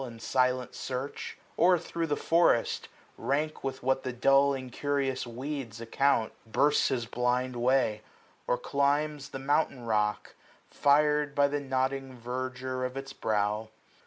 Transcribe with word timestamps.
In 0.03 0.19
silent 0.19 0.73
search; 0.73 1.37
or 1.57 1.77
thro* 1.77 2.07
the 2.07 2.15
forest, 2.15 2.89
rank 3.19 3.61
225 3.61 3.63
With 3.63 3.83
what 3.83 4.01
the 4.03 4.11
dull 4.11 4.55
incurious 4.55 5.27
weeds 5.27 5.79
account. 5.79 6.33
Bursts 6.47 6.87
his 6.87 7.05
blind 7.05 7.55
way; 7.55 8.01
or 8.47 8.57
climbs 8.57 9.29
the 9.29 9.37
mountain 9.37 9.85
rock, 9.85 10.33
FirM 10.73 11.35
by 11.35 11.47
the 11.47 11.59
nodding 11.59 12.17
verdure 12.17 12.83
of 12.83 12.97
its 12.97 13.13
brow. 13.13 13.69